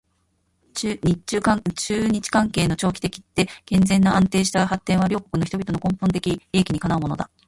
[0.73, 1.61] 中日関
[2.49, 7.29] 係の長期的で健全な安定した発展は両国の人々の根本的利益にかなうものだ